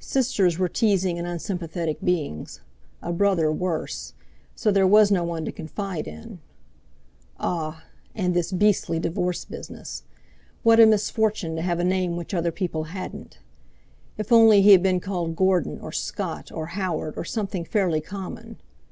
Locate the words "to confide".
5.44-6.08